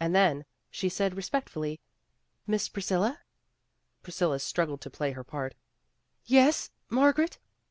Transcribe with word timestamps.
And 0.00 0.14
then 0.14 0.46
she 0.70 0.88
said 0.88 1.16
re 1.18 1.22
spectfully, 1.22 1.80
"Miss 2.46 2.66
Priscilla." 2.66 3.20
Priscilla 4.02 4.38
struggled 4.38 4.80
to 4.80 4.88
play 4.88 5.12
her 5.12 5.22
part.;' 5.22 5.54
Yes 6.38 6.70
Margaret?" 6.88 7.38